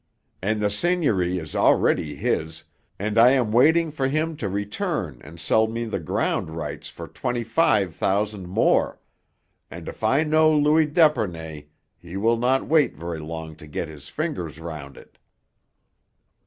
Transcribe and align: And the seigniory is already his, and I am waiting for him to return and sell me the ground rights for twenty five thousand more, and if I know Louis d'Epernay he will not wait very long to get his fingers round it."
And 0.41 0.59
the 0.61 0.71
seigniory 0.71 1.37
is 1.37 1.55
already 1.55 2.15
his, 2.15 2.63
and 2.97 3.19
I 3.19 3.33
am 3.33 3.51
waiting 3.51 3.91
for 3.91 4.07
him 4.07 4.35
to 4.37 4.49
return 4.49 5.21
and 5.23 5.39
sell 5.39 5.67
me 5.67 5.85
the 5.85 5.99
ground 5.99 6.49
rights 6.49 6.89
for 6.89 7.07
twenty 7.07 7.43
five 7.43 7.95
thousand 7.95 8.47
more, 8.47 8.99
and 9.69 9.87
if 9.87 10.03
I 10.03 10.23
know 10.23 10.57
Louis 10.57 10.87
d'Epernay 10.87 11.65
he 11.99 12.17
will 12.17 12.37
not 12.37 12.65
wait 12.65 12.97
very 12.97 13.19
long 13.19 13.55
to 13.57 13.67
get 13.67 13.87
his 13.87 14.09
fingers 14.09 14.59
round 14.59 14.97
it." 14.97 15.19